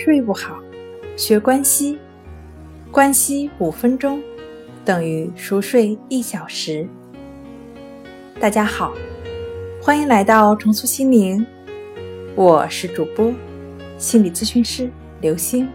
[0.00, 0.56] 睡不好，
[1.16, 1.98] 学关西，
[2.92, 4.22] 关西五分钟
[4.84, 6.86] 等于熟睡一小时。
[8.38, 8.94] 大家好，
[9.82, 11.44] 欢迎来到重塑心灵，
[12.36, 13.34] 我是主播
[13.98, 14.88] 心理咨询师
[15.20, 15.68] 刘星。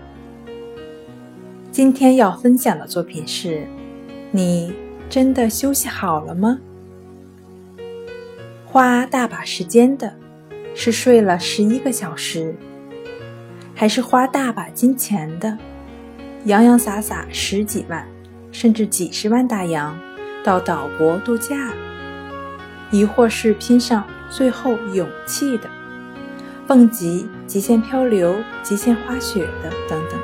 [1.69, 3.67] 今天要分享的作品是：
[4.31, 4.73] 你
[5.09, 6.57] 真的休息好了吗？
[8.65, 10.15] 花大把时间的
[10.73, 12.55] 是睡了十一个小时。
[13.75, 15.57] 还是花大把金钱的，
[16.45, 18.07] 洋洋洒洒十几万，
[18.51, 19.97] 甚至几十万大洋
[20.43, 21.73] 到岛国度假，
[22.91, 25.69] 亦或是拼上最后勇气的，
[26.67, 30.19] 蹦极、极限漂流、极限滑雪的等等。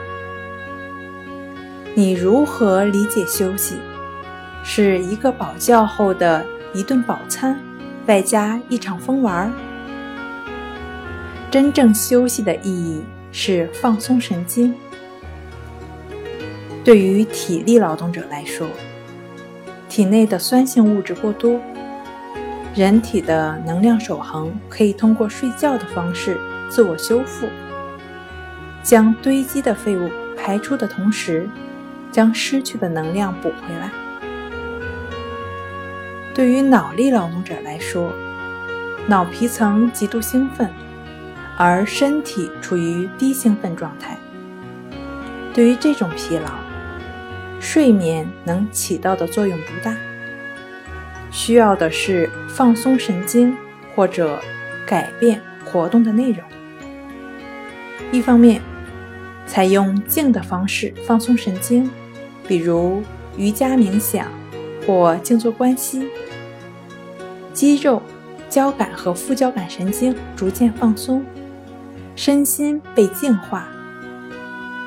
[1.95, 3.77] 你如何理解休息？
[4.63, 7.59] 是一个饱觉后的一顿饱餐，
[8.05, 9.52] 外加一场疯玩？
[11.49, 13.02] 真正休息的意义？
[13.31, 14.73] 是放松神经。
[16.83, 18.67] 对于体力劳动者来说，
[19.88, 21.59] 体内的酸性物质过多，
[22.75, 27.47] 人体的能量守恒可以通过睡觉的方式自我修复，
[28.81, 31.47] 将堆积的废物排出的同时，
[32.11, 33.91] 将失去的能量补回来。
[36.33, 38.13] 对于脑力劳动者来说，
[39.07, 40.69] 脑皮层极度兴奋。
[41.61, 44.17] 而身体处于低兴奋状态，
[45.53, 46.49] 对于这种疲劳，
[47.59, 49.93] 睡眠能起到的作用不大，
[51.31, 53.53] 需要的是放松神经
[53.93, 54.39] 或者
[54.88, 56.39] 改变活动的内容。
[58.09, 58.61] 一方面，
[59.45, 61.89] 采用静的方式放松神经，
[62.47, 63.03] 比如
[63.35, 64.27] 瑜伽冥想
[64.88, 66.07] 或静坐观息，
[67.51, 68.01] 肌肉、
[68.47, 71.21] 交感和副交感神经逐渐放松。
[72.20, 73.66] 身心被净化，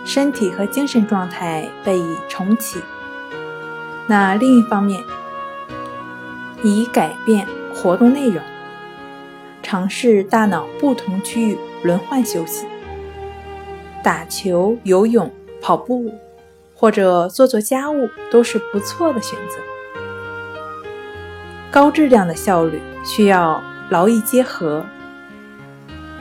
[0.04, 2.78] 身体和精神状态被重启。
[4.06, 5.02] 那另一方面，
[6.62, 8.42] 以改变活动内容，
[9.62, 12.66] 尝试大脑不同区域轮换休息，
[14.04, 15.32] 打球、游泳、
[15.62, 16.12] 跑步，
[16.74, 19.56] 或者做做家务，都是不错的选择。
[21.70, 24.84] 高质量的效率需要劳逸结合。